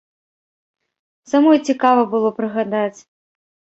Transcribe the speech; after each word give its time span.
Самой 1.33 1.57
цікава 1.73 2.01
было 2.15 2.29
прыгадаць. 2.39 2.99